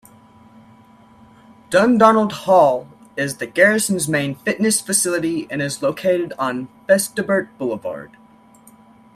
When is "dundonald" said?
1.69-2.31